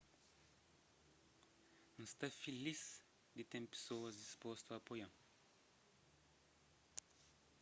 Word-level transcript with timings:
n 1.97 2.01
sta 2.13 2.27
filis 2.41 2.81
di 3.35 3.43
ten 3.51 3.65
pesoas 3.73 4.15
dispostu 4.21 4.69
a 4.71 4.77
apoia-m 4.81 5.13